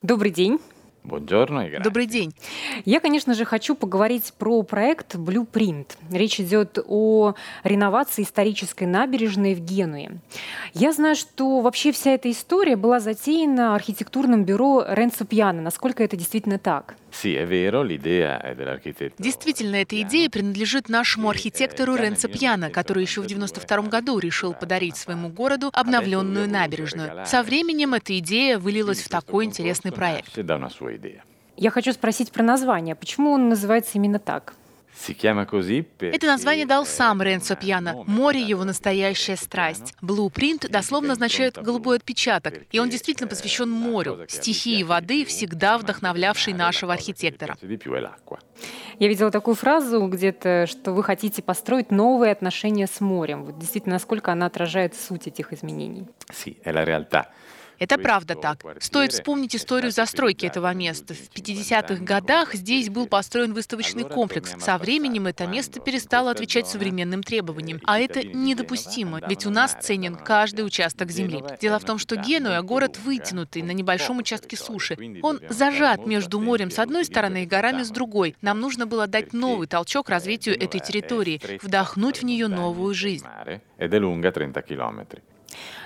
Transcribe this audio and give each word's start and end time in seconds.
Добрый 0.00 0.30
день. 0.30 0.60
Добрый 1.82 2.06
день. 2.06 2.32
Я, 2.84 3.00
конечно 3.00 3.34
же, 3.34 3.44
хочу 3.44 3.74
поговорить 3.74 4.32
про 4.38 4.62
проект 4.62 5.16
Blueprint. 5.16 5.86
Речь 6.12 6.38
идет 6.38 6.78
о 6.86 7.34
реновации 7.64 8.22
исторической 8.22 8.84
набережной 8.84 9.56
в 9.56 9.60
Генуе. 9.60 10.20
Я 10.72 10.92
знаю, 10.92 11.16
что 11.16 11.60
вообще 11.62 11.90
вся 11.90 12.12
эта 12.12 12.30
история 12.30 12.76
была 12.76 13.00
затеяна 13.00 13.74
архитектурным 13.74 14.44
бюро 14.44 14.84
Ренцо 14.86 15.24
Пьяно. 15.24 15.62
Насколько 15.62 16.04
это 16.04 16.16
действительно 16.16 16.60
так? 16.60 16.94
Действительно, 19.18 19.76
эта 19.76 20.00
идея 20.02 20.30
принадлежит 20.30 20.88
нашему 20.88 21.30
архитектору 21.30 21.96
Ренцо 21.96 22.28
Пьяно, 22.28 22.70
который 22.70 23.02
еще 23.02 23.22
в 23.22 23.24
1992 23.24 23.88
году 23.88 24.18
решил 24.18 24.54
подарить 24.54 24.96
своему 24.96 25.28
городу 25.28 25.70
обновленную 25.72 26.48
набережную. 26.48 27.26
Со 27.26 27.42
временем 27.42 27.94
эта 27.94 28.18
идея 28.18 28.58
вылилась 28.58 29.02
в 29.02 29.08
такой 29.08 29.44
интересный 29.44 29.92
проект. 29.92 30.38
Я 31.56 31.70
хочу 31.70 31.92
спросить 31.92 32.30
про 32.30 32.42
название. 32.42 32.94
Почему 32.94 33.32
он 33.32 33.48
называется 33.48 33.92
именно 33.94 34.20
так? 34.20 34.54
Это 36.00 36.26
название 36.26 36.66
дал 36.66 36.84
сам 36.84 37.22
Ренцо 37.22 37.54
Пьяно. 37.56 38.04
Море— 38.06 38.40
его 38.42 38.64
настоящая 38.64 39.36
страсть. 39.36 39.94
Blueprint 40.02 40.68
дословно 40.68 41.12
означает 41.12 41.56
«голубой 41.56 41.96
отпечаток», 41.96 42.62
и 42.70 42.78
он 42.78 42.90
действительно 42.90 43.28
посвящен 43.28 43.70
морю, 43.70 44.26
стихии 44.28 44.82
воды, 44.82 45.24
всегда 45.24 45.78
вдохновлявшей 45.78 46.52
нашего 46.52 46.92
архитектора. 46.92 47.56
Я 48.98 49.08
видела 49.08 49.30
такую 49.30 49.54
фразу 49.54 50.06
где-то, 50.08 50.66
что 50.66 50.92
вы 50.92 51.04
хотите 51.04 51.42
построить 51.42 51.90
новые 51.90 52.32
отношения 52.32 52.86
с 52.86 53.00
морем. 53.00 53.44
Вот 53.44 53.58
действительно, 53.58 53.94
насколько 53.94 54.32
она 54.32 54.46
отражает 54.46 54.94
суть 54.96 55.28
этих 55.28 55.52
изменений? 55.52 56.08
Это 57.78 57.98
правда 57.98 58.34
так. 58.34 58.64
Стоит 58.80 59.12
вспомнить 59.12 59.54
историю 59.54 59.90
застройки 59.92 60.46
этого 60.46 60.72
места. 60.74 61.14
В 61.14 61.30
50-х 61.34 62.02
годах 62.02 62.54
здесь 62.54 62.88
был 62.90 63.06
построен 63.06 63.54
выставочный 63.54 64.04
комплекс. 64.04 64.54
Со 64.58 64.78
временем 64.78 65.26
это 65.26 65.46
место 65.46 65.80
перестало 65.80 66.30
отвечать 66.30 66.66
современным 66.66 67.22
требованиям. 67.22 67.80
А 67.84 67.98
это 67.98 68.26
недопустимо, 68.26 69.20
ведь 69.28 69.46
у 69.46 69.50
нас 69.50 69.76
ценен 69.80 70.16
каждый 70.16 70.66
участок 70.66 71.10
земли. 71.10 71.42
Дело 71.60 71.78
в 71.78 71.84
том, 71.84 71.98
что 71.98 72.16
Генуя— 72.16 72.62
город 72.62 72.98
вытянутый 72.98 73.62
на 73.62 73.72
небольшом 73.72 74.18
участке 74.18 74.56
суши. 74.56 74.96
Он 75.22 75.40
зажат 75.48 76.06
между 76.06 76.40
морем 76.40 76.70
с 76.70 76.78
одной 76.78 77.04
стороны 77.04 77.44
и 77.44 77.46
горами 77.46 77.82
с 77.82 77.90
другой. 77.90 78.36
Нам 78.42 78.60
нужно 78.60 78.86
было 78.86 79.06
дать 79.06 79.32
новый 79.32 79.66
толчок 79.66 80.08
развитию 80.08 80.60
этой 80.60 80.80
территории, 80.80 81.40
вдохнуть 81.62 82.20
в 82.20 82.24
нее 82.24 82.48
новую 82.48 82.94
жизнь. 82.94 83.26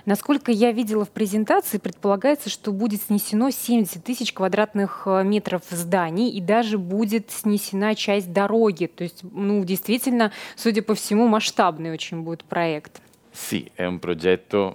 Насколько 0.04 0.50
я 0.50 0.72
видела 0.72 1.04
в 1.04 1.10
презентации, 1.10 1.78
предполагается, 1.78 2.50
что 2.50 2.72
будет 2.72 3.02
снесено 3.02 3.50
70 3.50 4.02
тысяч 4.02 4.32
квадратных 4.32 5.02
э, 5.06 5.22
метров 5.24 5.62
зданий 5.70 6.30
и 6.30 6.40
даже 6.40 6.78
будет 6.78 7.30
снесена 7.30 7.94
часть 7.94 8.32
дороги. 8.32 8.86
То 8.86 9.04
есть, 9.04 9.20
ну, 9.22 9.64
действительно, 9.64 10.32
судя 10.56 10.82
по 10.82 10.94
всему, 10.94 11.28
масштабный 11.28 11.92
очень 11.92 12.22
будет 12.22 12.44
проект. 12.44 13.00
Sì, 13.32 13.70
è 13.76 13.86
un 13.86 13.98
progetto 13.98 14.74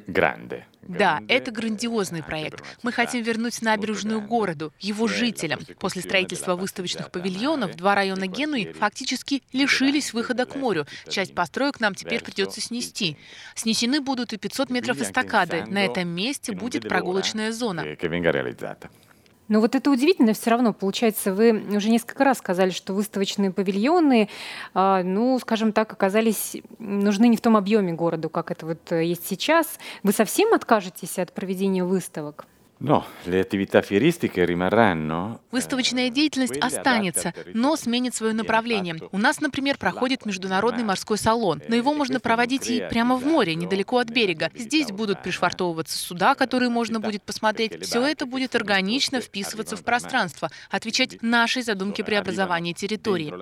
grande. 0.00 0.64
Да, 0.82 1.22
это 1.28 1.52
грандиозный 1.52 2.22
проект. 2.22 2.62
Мы 2.82 2.92
хотим 2.92 3.22
вернуть 3.22 3.62
набережную 3.62 4.20
городу, 4.20 4.72
его 4.80 5.06
жителям. 5.06 5.60
После 5.78 6.02
строительства 6.02 6.56
выставочных 6.56 7.10
павильонов 7.10 7.76
два 7.76 7.94
района 7.94 8.26
Генуи 8.26 8.72
фактически 8.72 9.42
лишились 9.52 10.12
выхода 10.12 10.44
к 10.44 10.56
морю. 10.56 10.86
Часть 11.08 11.34
построек 11.34 11.78
нам 11.80 11.94
теперь 11.94 12.22
придется 12.22 12.60
снести. 12.60 13.16
Снесены 13.54 14.00
будут 14.00 14.32
и 14.32 14.38
500 14.38 14.70
метров 14.70 15.00
эстакады. 15.00 15.64
На 15.66 15.84
этом 15.84 16.08
месте 16.08 16.52
будет 16.52 16.88
прогулочная 16.88 17.52
зона. 17.52 17.84
Но 19.52 19.60
вот 19.60 19.74
это 19.74 19.90
удивительно 19.90 20.32
все 20.32 20.48
равно. 20.48 20.72
Получается, 20.72 21.34
вы 21.34 21.52
уже 21.76 21.90
несколько 21.90 22.24
раз 22.24 22.38
сказали, 22.38 22.70
что 22.70 22.94
выставочные 22.94 23.50
павильоны, 23.50 24.30
а, 24.72 25.02
ну, 25.02 25.38
скажем 25.40 25.72
так, 25.74 25.92
оказались 25.92 26.56
нужны 26.78 27.28
не 27.28 27.36
в 27.36 27.42
том 27.42 27.58
объеме 27.58 27.92
городу, 27.92 28.30
как 28.30 28.50
это 28.50 28.64
вот 28.64 28.90
э, 28.92 29.04
есть 29.04 29.28
сейчас. 29.28 29.78
Вы 30.02 30.12
совсем 30.12 30.54
откажетесь 30.54 31.18
от 31.18 31.34
проведения 31.34 31.84
выставок? 31.84 32.46
No, 32.82 33.04
le 33.26 33.38
attività 33.38 33.80
fieristiche 33.80 34.44
rimarranno. 34.44 35.38
Выставочная 35.52 36.10
деятельность 36.10 36.56
останется, 36.56 37.32
но 37.54 37.76
сменит 37.76 38.14
свое 38.16 38.32
направление. 38.32 38.96
У 39.12 39.18
нас, 39.18 39.40
например, 39.40 39.78
проходит 39.78 40.26
международный 40.26 40.82
морской 40.82 41.16
салон, 41.16 41.62
но 41.68 41.76
его 41.76 41.94
можно 41.94 42.18
проводить 42.18 42.68
и 42.68 42.84
прямо 42.90 43.16
в 43.16 43.24
море, 43.24 43.54
недалеко 43.54 43.98
от 43.98 44.10
берега. 44.10 44.50
Здесь 44.56 44.90
будут 44.90 45.22
пришвартовываться 45.22 45.96
суда, 45.96 46.34
которые 46.34 46.70
можно 46.70 46.98
будет 46.98 47.22
посмотреть. 47.22 47.84
Все 47.84 48.04
это 48.04 48.26
будет 48.26 48.56
органично 48.56 49.20
вписываться 49.20 49.76
в 49.76 49.84
пространство, 49.84 50.50
отвечать 50.68 51.22
нашей 51.22 51.62
задумке 51.62 52.02
преобразования 52.02 52.72
территории. 52.72 53.32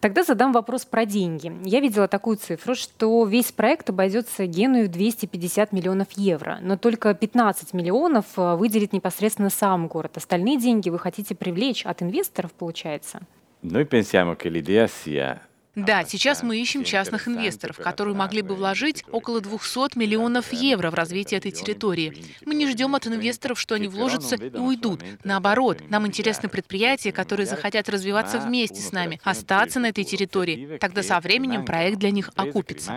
Тогда 0.00 0.22
задам 0.22 0.52
вопрос 0.52 0.84
про 0.84 1.06
деньги. 1.06 1.50
Я 1.64 1.80
видела 1.80 2.08
такую 2.08 2.36
цифру, 2.36 2.74
что 2.74 3.24
весь 3.24 3.52
проект 3.52 3.88
обойдется 3.88 4.44
Геную 4.46 4.88
в 4.88 4.90
250 4.90 5.72
миллионов 5.72 6.08
евро, 6.16 6.58
но 6.60 6.76
только 6.76 7.14
15 7.14 7.53
15 7.54 7.72
миллионов 7.72 8.26
э, 8.36 8.56
выделит 8.56 8.92
непосредственно 8.92 9.50
сам 9.50 9.86
город. 9.86 10.16
Остальные 10.16 10.58
деньги 10.58 10.90
вы 10.90 10.98
хотите 10.98 11.34
привлечь 11.34 11.86
от 11.86 12.02
инвесторов, 12.02 12.52
получается? 12.52 13.20
Noi 13.62 13.86
pensiamo 13.86 14.36
che 14.36 14.50
l'idea 14.50 14.86
да, 15.74 16.04
сейчас 16.04 16.42
мы 16.42 16.60
ищем 16.60 16.84
частных 16.84 17.26
инвесторов, 17.26 17.78
которые 17.78 18.14
могли 18.14 18.42
бы 18.42 18.54
вложить 18.54 19.04
около 19.10 19.40
200 19.40 19.98
миллионов 19.98 20.52
евро 20.52 20.90
в 20.90 20.94
развитие 20.94 21.38
этой 21.38 21.50
территории. 21.50 22.24
Мы 22.44 22.54
не 22.54 22.68
ждем 22.68 22.94
от 22.94 23.06
инвесторов, 23.06 23.58
что 23.58 23.74
они 23.74 23.88
вложатся 23.88 24.36
и 24.36 24.56
уйдут. 24.56 25.02
Наоборот, 25.24 25.82
нам 25.88 26.06
интересны 26.06 26.48
предприятия, 26.48 27.10
которые 27.12 27.46
захотят 27.46 27.88
развиваться 27.88 28.38
вместе 28.38 28.80
с 28.80 28.92
нами, 28.92 29.20
остаться 29.24 29.80
на 29.80 29.86
этой 29.86 30.04
территории. 30.04 30.78
Тогда 30.78 31.02
со 31.02 31.18
временем 31.18 31.64
проект 31.64 31.98
для 31.98 32.10
них 32.10 32.30
окупится. 32.36 32.92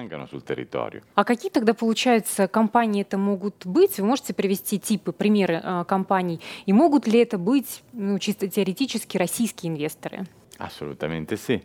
А 1.16 1.24
какие 1.24 1.52
тогда, 1.52 1.74
получается, 1.74 2.48
компании 2.48 3.02
это 3.02 3.18
могут 3.18 3.66
быть? 3.66 3.98
Вы 3.98 4.06
можете 4.06 4.34
привести 4.34 4.80
типы, 4.80 5.12
примеры 5.12 5.62
э, 5.64 5.86
компаний? 5.88 6.42
И 6.66 6.74
могут 6.74 7.08
ли 7.08 7.20
это 7.20 7.38
быть, 7.38 7.84
ну, 7.94 8.20
чисто 8.20 8.48
теоретически, 8.48 9.18
российские 9.18 9.72
инвесторы? 9.72 10.26
Абсолютно, 10.58 11.08
sì. 11.08 11.62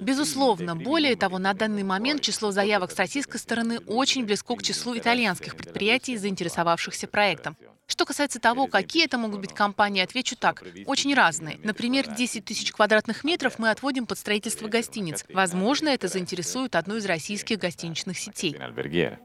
Безусловно. 0.00 0.76
Более 0.76 1.16
того, 1.16 1.38
на 1.38 1.52
данный 1.54 1.82
момент 1.82 2.22
число 2.22 2.50
заявок 2.50 2.92
с 2.92 2.96
российской 2.96 3.38
стороны 3.38 3.80
очень 3.80 4.24
близко 4.24 4.54
к 4.54 4.62
числу 4.62 4.96
итальянских 4.96 5.56
предприятий, 5.56 6.16
заинтересовавшихся 6.16 7.06
проектом. 7.06 7.56
Что 7.88 8.04
касается 8.04 8.38
того, 8.38 8.66
какие 8.66 9.06
это 9.06 9.16
могут 9.16 9.40
быть 9.40 9.54
компании, 9.54 10.02
отвечу 10.02 10.36
так. 10.36 10.62
Очень 10.84 11.14
разные. 11.14 11.58
Например, 11.64 12.06
10 12.06 12.44
тысяч 12.44 12.70
квадратных 12.70 13.24
метров 13.24 13.58
мы 13.58 13.70
отводим 13.70 14.06
под 14.06 14.18
строительство 14.18 14.68
гостиниц. 14.68 15.24
Возможно, 15.32 15.88
это 15.88 16.06
заинтересует 16.06 16.76
одну 16.76 16.96
из 16.96 17.06
российских 17.06 17.58
гостиничных 17.58 18.18
сетей. 18.18 18.54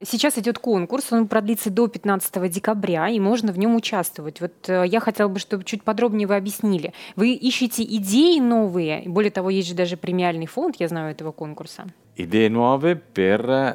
Сейчас 0.02 0.38
идет 0.38 0.60
конкурс, 0.60 1.12
он 1.12 1.28
продлится 1.28 1.70
до 1.70 1.88
15 1.88 2.50
декабря, 2.50 3.10
и 3.10 3.20
можно 3.20 3.52
в 3.52 3.58
нем 3.58 3.76
участвовать. 3.76 4.40
Вот 4.40 4.70
э, 4.70 4.86
я 4.88 5.02
хотела 5.02 5.28
бы, 5.28 5.40
чтобы 5.40 5.66
чуть 5.66 5.84
подробнее 5.84 6.26
вы 6.26 6.38
объяснили. 6.38 6.94
Вы 7.18 7.34
ищете 7.34 7.84
идеи 7.84 8.40
новые, 8.40 9.04
более 9.06 9.32
того, 9.32 9.50
есть 9.50 9.68
же 9.68 9.74
даже 9.74 9.98
премиальный 9.98 10.46
фонд, 10.46 10.78
я 10.80 10.88
знаю, 10.88 11.12
этого 11.12 11.34
конкурса. 11.34 11.88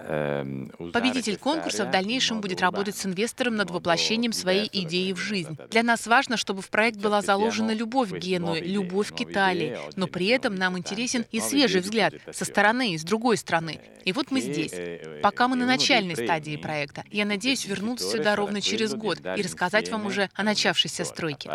Ehm, 0.08 0.92
Победитель 0.92 1.36
конкурса 1.38 1.84
в 1.84 1.90
дальнейшем 1.90 2.40
будет 2.40 2.60
работать 2.60 2.96
с 2.96 3.04
инвестором 3.04 3.56
над 3.56 3.70
воплощением 3.70 4.32
своей 4.32 4.68
идеи 4.72 5.12
в 5.12 5.18
жизнь. 5.18 5.56
Для 5.70 5.82
нас 5.82 6.06
важно, 6.06 6.36
чтобы 6.36 6.62
в 6.62 6.70
проект 6.70 6.98
была 6.98 7.20
заложена 7.20 7.72
любовь 7.72 8.10
к 8.10 8.18
Генуе, 8.18 8.60
любовь 8.62 9.12
к 9.12 9.20
Италии, 9.20 9.76
но 9.96 10.06
при 10.06 10.28
этом 10.28 10.54
нам 10.54 10.78
интересен 10.78 11.24
и 11.32 11.40
свежий 11.40 11.80
взгляд 11.80 12.14
со 12.30 12.44
стороны, 12.44 12.92
и 12.92 12.98
с 12.98 13.02
другой 13.02 13.36
стороны. 13.36 13.80
И 14.04 14.12
вот 14.12 14.30
мы 14.30 14.40
здесь. 14.40 14.72
Пока 15.20 15.48
мы 15.48 15.56
на 15.56 15.66
начальной 15.66 16.14
стадии 16.14 16.56
проекта. 16.56 17.04
Я 17.10 17.24
надеюсь 17.24 17.66
вернуться 17.66 18.08
сюда 18.08 18.36
ровно 18.36 18.60
через 18.60 18.94
год 18.94 19.18
и 19.36 19.42
рассказать 19.42 19.90
вам 19.90 20.06
уже 20.06 20.30
о 20.34 20.44
начавшейся 20.44 21.04
стройке. 21.04 21.50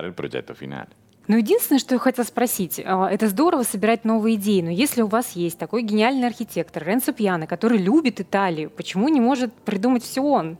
Но 1.27 1.37
единственное, 1.37 1.79
что 1.79 1.95
я 1.95 1.99
хотела 1.99 2.25
спросить, 2.25 2.81
а, 2.83 3.09
это 3.09 3.29
здорово 3.29 3.63
собирать 3.63 4.03
новые 4.03 4.35
идеи, 4.35 4.61
но 4.61 4.69
если 4.69 5.01
у 5.01 5.07
вас 5.07 5.31
есть 5.33 5.57
такой 5.57 5.83
гениальный 5.83 6.27
архитектор 6.27 6.83
Ренцо 6.83 7.13
Пьяно, 7.13 7.47
который 7.47 7.77
любит 7.77 8.19
Италию, 8.19 8.69
почему 8.69 9.07
не 9.09 9.21
может 9.21 9.53
придумать 9.53 10.03
все 10.03 10.21
он? 10.21 10.57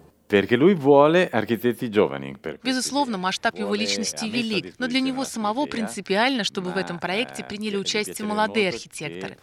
Безусловно, 2.64 3.18
масштаб 3.18 3.60
его 3.60 3.76
личности 3.76 4.26
велик, 4.26 4.74
но 4.80 4.88
для 4.88 5.00
него 5.02 5.26
самого 5.26 5.66
принципиально, 5.68 6.44
чтобы 6.44 6.72
в 6.72 6.78
этом 6.78 6.98
проекте 6.98 7.44
приняли 7.44 7.76
участие 7.78 8.26
молодые 8.26 8.70
архитекторы. 8.70 9.38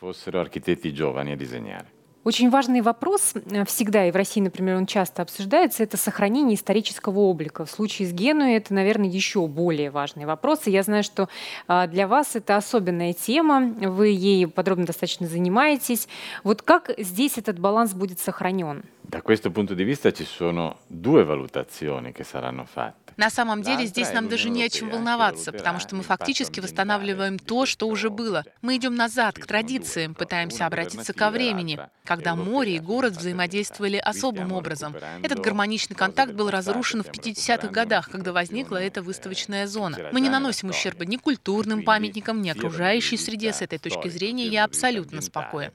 Очень 2.23 2.51
важный 2.51 2.83
вопрос 2.83 3.33
э, 3.35 3.65
всегда, 3.65 4.05
и 4.05 4.11
в 4.11 4.17
России, 4.17 4.43
например, 4.43 4.77
он 4.77 4.85
часто 4.85 5.23
обсуждается, 5.23 5.83
это 5.83 5.97
сохранение 5.97 6.55
исторического 6.55 7.21
облика. 7.21 7.65
В 7.65 7.71
случае 7.71 8.09
с 8.09 8.13
Генуей 8.13 8.59
это, 8.59 8.75
наверное, 8.75 9.09
еще 9.09 9.47
более 9.47 9.91
важный 9.91 10.27
вопрос. 10.27 10.67
И 10.67 10.71
я 10.71 10.83
знаю, 10.83 11.03
что 11.03 11.31
а, 11.67 11.87
для 11.87 12.07
вас 12.07 12.37
это 12.37 12.57
особенная 12.57 13.15
тема, 13.15 13.63
вы 13.63 14.09
ей 14.09 14.47
подробно 14.47 14.85
достаточно 14.85 15.27
занимаетесь. 15.27 16.09
Вот 16.45 16.61
как 16.61 16.91
здесь 16.99 17.39
этот 17.39 17.59
баланс 17.59 17.95
будет 17.95 18.21
сохранен? 18.21 18.85
Da 19.11 19.23
questo 19.23 19.51
punto 19.51 19.75
di 19.75 19.83
vista 19.83 20.13
ci 20.13 20.25
sono 20.25 20.83
due 20.87 21.25
valutazioni 21.25 22.13
che 22.13 22.23
saranno 22.23 22.65
fatte. 22.65 23.13
На 23.17 23.29
самом 23.29 23.61
деле 23.61 23.85
здесь 23.87 24.13
нам 24.13 24.29
даже 24.29 24.51
не 24.51 24.63
о 24.63 24.69
чем 24.69 24.89
волноваться, 24.89 25.51
потому 25.51 25.81
что 25.81 25.97
мы 25.97 26.05
фактически 26.05 26.61
восстанавливаем 26.61 27.37
то, 27.41 27.67
что 27.67 27.89
уже 27.89 28.09
было. 28.09 28.45
Мы 28.63 28.77
идем 28.77 28.95
назад, 28.95 29.35
к 29.35 29.47
традициям, 29.47 30.15
пытаемся 30.15 30.65
обратиться 30.65 31.13
ко 31.13 31.31
времени, 31.31 31.81
когда 32.05 32.37
море 32.37 32.77
и 32.77 32.79
город 32.79 33.15
взаимодействовали 33.15 33.97
особым 33.97 34.53
образом. 34.53 34.95
Этот 35.25 35.41
гармоничный 35.41 35.97
контакт 35.97 36.33
был 36.33 36.49
разрушен 36.49 37.03
в 37.03 37.09
50-х 37.09 37.67
годах, 37.67 38.11
когда 38.11 38.33
возникла 38.33 38.77
эта 38.77 39.03
выставочная 39.03 39.67
зона. 39.67 39.99
Мы 40.13 40.21
не 40.21 40.29
наносим 40.29 40.69
ущерба 40.69 41.05
ни 41.05 41.17
культурным 41.17 41.83
памятникам, 41.83 42.41
ни 42.41 42.49
окружающей 42.49 43.17
среде. 43.17 43.53
С 43.53 43.61
этой 43.61 43.81
точки 43.81 44.07
зрения 44.07 44.47
я 44.47 44.63
абсолютно 44.63 45.21
спокоен. 45.21 45.73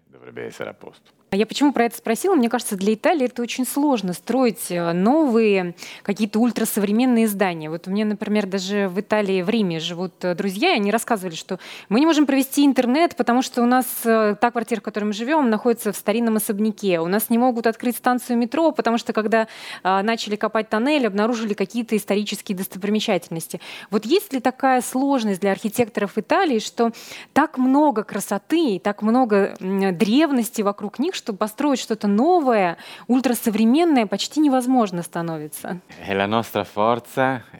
А 1.35 1.37
я 1.37 1.45
почему 1.45 1.73
про 1.73 1.83
это 1.83 1.97
спросила? 1.97 2.33
Мне 2.33 2.47
кажется, 2.47 2.77
для 2.77 2.93
Италии 2.93 3.25
это 3.25 3.41
очень 3.41 3.67
сложно 3.67 4.13
строить 4.13 4.67
э, 4.71 4.93
новые 4.93 5.75
какие-то 6.01 6.39
ультрасовременные 6.39 7.27
здания. 7.27 7.69
Вот 7.69 7.89
у 7.89 7.91
меня, 7.91 8.05
например, 8.05 8.45
даже 8.45 8.87
в 8.87 9.01
Италии, 9.01 9.41
в 9.41 9.49
Риме 9.49 9.81
живут 9.81 10.13
э, 10.23 10.33
друзья, 10.33 10.71
и 10.71 10.75
они 10.77 10.91
рассказывали, 10.91 11.35
что 11.35 11.59
мы 11.89 11.99
не 11.99 12.05
можем 12.05 12.25
провести 12.25 12.65
интернет, 12.65 13.17
потому 13.17 13.41
что 13.41 13.61
у 13.63 13.65
нас 13.65 13.85
э, 14.05 14.37
та 14.39 14.49
квартира, 14.49 14.79
в 14.79 14.83
которой 14.83 15.03
мы 15.03 15.11
живем, 15.11 15.49
находится 15.49 15.91
в 15.91 15.97
старинном 15.97 16.37
особняке. 16.37 17.01
У 17.01 17.07
нас 17.07 17.29
не 17.29 17.37
могут 17.37 17.67
открыть 17.67 17.97
станцию 17.97 18.37
метро, 18.37 18.71
потому 18.71 18.97
что 18.97 19.11
когда 19.11 19.49
начали 19.83 20.37
копать 20.37 20.69
тоннель, 20.69 21.05
обнаружили 21.05 21.53
какие-то 21.53 21.97
исторические 21.97 22.57
достопримечательности. 22.57 23.59
Вот 23.91 24.05
есть 24.05 24.31
ли 24.31 24.39
такая 24.39 24.81
сложность 24.81 25.41
для 25.41 25.51
архитекторов 25.51 26.17
Италии, 26.17 26.59
что 26.59 26.91
так 27.33 27.57
много 27.57 28.03
красоты, 28.03 28.79
так 28.81 29.01
много 29.01 29.55
древности 29.59 30.61
вокруг 30.61 30.97
них, 30.97 31.13
что 31.25 31.33
построить 31.33 31.79
что-то 31.79 32.07
новое, 32.07 32.77
ультрасовременное 33.07 34.05
почти 34.05 34.39
невозможно 34.39 35.01
становится. 35.01 35.81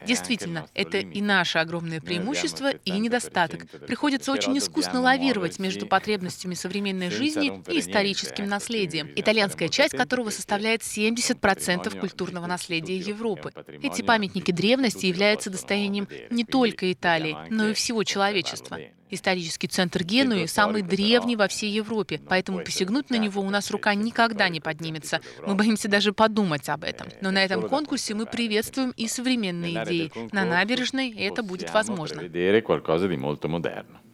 Действительно, 0.06 0.66
это 0.72 0.98
и 0.98 1.20
наше 1.20 1.58
огромное 1.58 2.00
преимущество, 2.00 2.70
и 2.70 2.92
недостаток. 2.92 3.66
Приходится 3.88 4.30
очень 4.30 4.56
искусно 4.56 5.00
лавировать 5.00 5.58
между 5.58 5.88
потребностями 5.88 6.54
современной 6.54 7.10
жизни 7.10 7.60
и 7.66 7.80
историческим 7.80 8.46
наследием, 8.46 9.10
итальянская 9.16 9.68
часть 9.68 9.96
которого 9.96 10.30
составляет 10.30 10.82
70% 10.82 11.98
культурного 11.98 12.46
наследия 12.46 12.98
Европы. 12.98 13.52
Эти 13.82 14.02
памятники 14.02 14.52
древности 14.52 15.06
являются 15.06 15.50
достоянием 15.50 16.06
не 16.30 16.44
только 16.44 16.92
Италии, 16.92 17.36
но 17.50 17.70
и 17.70 17.74
всего 17.74 18.04
человечества. 18.04 18.78
Исторический 19.10 19.68
центр 19.68 20.02
Генуи 20.02 20.46
самый 20.46 20.82
древний 20.82 21.36
во 21.36 21.48
всей 21.48 21.70
Европе, 21.70 22.20
поэтому 22.28 22.60
посягнуть 22.60 23.10
на 23.10 23.16
него 23.16 23.40
у 23.42 23.50
нас 23.50 23.70
рука 23.70 23.94
никогда 23.94 24.48
не 24.48 24.60
поднимется. 24.60 25.20
Мы 25.46 25.54
боимся 25.54 25.88
даже 25.88 26.12
подумать 26.12 26.68
об 26.68 26.84
этом. 26.84 27.08
Но 27.20 27.30
на 27.30 27.44
этом 27.44 27.68
конкурсе 27.68 28.14
мы 28.14 28.26
приветствуем 28.26 28.92
и 28.96 29.08
современные 29.08 29.84
идеи. 29.84 30.12
На 30.32 30.44
набережной 30.44 31.10
это 31.10 31.42
будет 31.42 31.72
возможно 31.72 32.22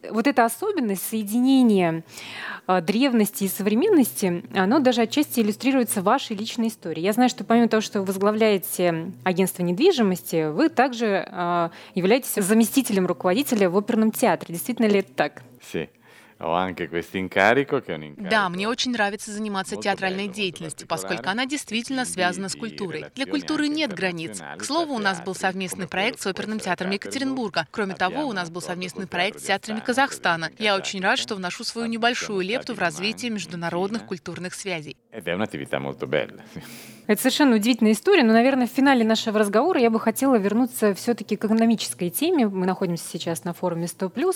вот 0.09 0.27
эта 0.27 0.45
особенность 0.45 1.03
соединения 1.07 2.03
э, 2.67 2.81
древности 2.81 3.45
и 3.45 3.47
современности, 3.47 4.43
оно 4.53 4.79
даже 4.79 5.01
отчасти 5.01 5.39
иллюстрируется 5.39 6.01
вашей 6.01 6.35
личной 6.35 6.67
историей. 6.67 7.05
Я 7.05 7.13
знаю, 7.13 7.29
что 7.29 7.43
помимо 7.43 7.67
того, 7.67 7.81
что 7.81 7.99
вы 7.99 8.05
возглавляете 8.05 9.11
агентство 9.23 9.63
недвижимости, 9.63 10.51
вы 10.51 10.69
также 10.69 11.27
э, 11.29 11.69
являетесь 11.95 12.33
заместителем 12.35 13.07
руководителя 13.07 13.69
в 13.69 13.77
оперном 13.77 14.11
театре. 14.11 14.53
Действительно 14.53 14.87
ли 14.87 14.99
это 14.99 15.13
так? 15.13 15.43
Sí. 15.61 15.89
Да, 18.17 18.49
мне 18.49 18.67
очень 18.67 18.91
нравится 18.91 19.31
заниматься 19.31 19.75
театральной 19.75 20.27
деятельностью, 20.27 20.87
поскольку 20.87 21.29
она 21.29 21.45
действительно 21.45 22.05
связана 22.05 22.49
с 22.49 22.55
культурой. 22.55 23.05
Для 23.15 23.25
культуры 23.25 23.67
нет 23.67 23.93
границ. 23.93 24.41
К 24.57 24.63
слову, 24.63 24.93
у 24.93 24.99
нас 24.99 25.21
был 25.21 25.35
совместный 25.35 25.87
проект 25.87 26.21
с 26.21 26.27
оперным 26.27 26.59
театром 26.59 26.91
Екатеринбурга. 26.91 27.67
Кроме 27.71 27.95
того, 27.95 28.25
у 28.25 28.33
нас 28.33 28.49
был 28.49 28.61
совместный 28.61 29.07
проект 29.07 29.39
с 29.39 29.43
театрами 29.43 29.79
Казахстана. 29.79 30.51
Я 30.59 30.75
очень 30.75 31.01
рад, 31.01 31.19
что 31.19 31.35
вношу 31.35 31.63
свою 31.63 31.87
небольшую 31.87 32.41
лепту 32.41 32.73
в 32.73 32.79
развитие 32.79 33.31
международных 33.31 34.05
культурных 34.05 34.53
связей. 34.53 34.97
Это 37.05 37.21
совершенно 37.21 37.57
удивительная 37.57 37.91
история, 37.91 38.23
но, 38.23 38.31
наверное, 38.31 38.65
в 38.65 38.69
финале 38.69 39.03
нашего 39.03 39.37
разговора 39.37 39.79
я 39.79 39.89
бы 39.89 39.99
хотела 39.99 40.37
вернуться 40.37 40.93
все-таки 40.93 41.35
к 41.35 41.43
экономической 41.43 42.09
теме. 42.09 42.47
Мы 42.47 42.65
находимся 42.65 43.03
сейчас 43.11 43.43
на 43.43 43.53
форуме 43.53 43.87
100+. 43.87 44.35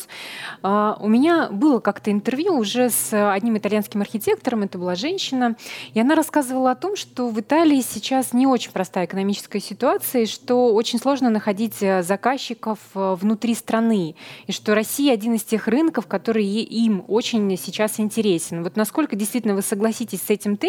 А, 0.63 0.97
у 0.99 1.07
меня 1.07 1.47
было 1.49 1.79
как-то 1.79 2.11
интервью 2.11 2.57
уже 2.57 2.89
с 2.89 3.31
одним 3.31 3.57
итальянским 3.57 4.01
архитектором, 4.01 4.63
это 4.63 4.77
была 4.77 4.95
женщина, 4.95 5.55
и 5.93 5.99
она 6.01 6.13
рассказывала 6.13 6.71
о 6.71 6.75
том, 6.75 6.97
что 6.97 7.29
в 7.29 7.39
Италии 7.39 7.79
сейчас 7.79 8.33
не 8.33 8.45
очень 8.45 8.71
простая 8.71 9.05
экономическая 9.05 9.61
ситуация, 9.61 10.23
и 10.23 10.25
что 10.25 10.73
очень 10.73 10.99
сложно 10.99 11.29
находить 11.29 11.81
э, 11.81 12.03
заказчиков 12.03 12.79
э, 12.95 13.15
внутри 13.17 13.55
страны, 13.55 14.15
и 14.45 14.51
что 14.51 14.75
Россия 14.75 15.13
один 15.13 15.35
из 15.35 15.43
тех 15.43 15.69
рынков, 15.69 16.05
который 16.07 16.45
им 16.45 17.05
очень 17.07 17.57
сейчас 17.57 17.97
интересен. 18.01 18.63
Вот 18.63 18.75
насколько 18.75 19.15
действительно 19.15 19.55
вы 19.55 19.61
согласитесь 19.61 20.21
с 20.21 20.29
этим 20.29 20.57
тезисом, 20.57 20.66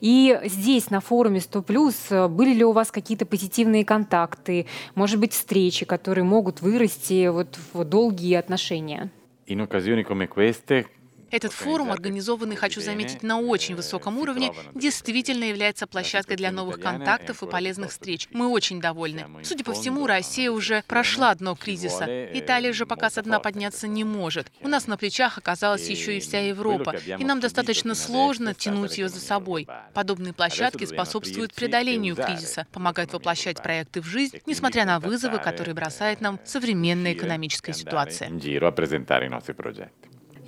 и 0.00 0.38
здесь, 0.44 0.90
на 0.90 1.00
форуме 1.00 1.40
100+, 1.40 1.94
э, 2.10 2.28
были 2.28 2.54
ли 2.54 2.64
у 2.64 2.72
вас 2.72 2.90
какие-то 2.90 3.26
позитивные 3.26 3.84
контакты, 3.84 4.66
может 4.94 5.20
быть, 5.20 5.32
встречи, 5.32 5.84
которые 5.84 6.24
могут 6.24 6.60
вырасти 6.60 7.28
вот 7.28 7.58
в 7.72 7.84
долгие 7.84 8.34
отношения? 8.34 9.10
In 9.48 9.60
occasioni 9.60 10.04
come 10.04 10.26
queste 10.26 10.86
этот 11.30 11.52
форум, 11.52 11.90
организованный, 11.90 12.56
хочу 12.56 12.80
заметить, 12.80 13.22
на 13.22 13.40
очень 13.40 13.74
высоком 13.74 14.18
уровне, 14.18 14.52
действительно 14.74 15.44
является 15.44 15.86
площадкой 15.86 16.36
для 16.36 16.50
новых 16.50 16.80
контактов 16.80 17.42
и 17.42 17.46
полезных 17.46 17.90
встреч. 17.90 18.28
Мы 18.32 18.48
очень 18.48 18.80
довольны. 18.80 19.26
Судя 19.42 19.64
по 19.64 19.72
всему, 19.72 20.06
Россия 20.06 20.50
уже 20.50 20.82
прошла 20.86 21.34
дно 21.34 21.54
кризиса. 21.54 22.06
Италия 22.32 22.72
же 22.72 22.86
пока 22.86 23.10
со 23.10 23.22
дна 23.22 23.40
подняться 23.40 23.88
не 23.88 24.04
может. 24.04 24.50
У 24.60 24.68
нас 24.68 24.86
на 24.86 24.96
плечах 24.96 25.38
оказалась 25.38 25.88
еще 25.88 26.16
и 26.16 26.20
вся 26.20 26.40
Европа, 26.40 26.96
и 27.18 27.24
нам 27.24 27.40
достаточно 27.40 27.94
сложно 27.94 28.54
тянуть 28.54 28.98
ее 28.98 29.08
за 29.08 29.20
собой. 29.20 29.66
Подобные 29.94 30.32
площадки 30.32 30.84
способствуют 30.84 31.54
преодолению 31.54 32.16
кризиса, 32.16 32.66
помогают 32.72 33.12
воплощать 33.12 33.62
проекты 33.62 34.00
в 34.00 34.06
жизнь, 34.06 34.38
несмотря 34.46 34.84
на 34.84 35.00
вызовы, 35.00 35.38
которые 35.38 35.74
бросает 35.74 36.20
нам 36.20 36.38
современная 36.44 37.12
экономическая 37.12 37.72
ситуация. 37.72 38.30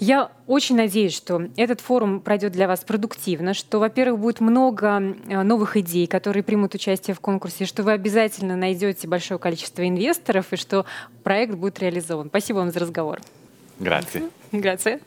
Я 0.00 0.30
очень 0.46 0.76
надеюсь, 0.76 1.14
что 1.16 1.48
этот 1.56 1.80
форум 1.80 2.20
пройдет 2.20 2.52
для 2.52 2.68
вас 2.68 2.80
продуктивно, 2.80 3.52
что, 3.52 3.80
во-первых, 3.80 4.20
будет 4.20 4.40
много 4.40 5.16
э, 5.28 5.42
новых 5.42 5.76
идей, 5.76 6.06
которые 6.06 6.44
примут 6.44 6.74
участие 6.74 7.14
в 7.14 7.20
конкурсе, 7.20 7.64
что 7.66 7.82
вы 7.82 7.92
обязательно 7.92 8.54
найдете 8.54 9.08
большое 9.08 9.40
количество 9.40 9.86
инвесторов 9.86 10.52
и 10.52 10.56
что 10.56 10.86
проект 11.24 11.54
будет 11.54 11.80
реализован. 11.80 12.28
Спасибо 12.28 12.58
вам 12.58 12.70
за 12.70 12.80
разговор. 12.80 13.20
Grazie. 13.80 14.30
Grazie. 14.52 15.00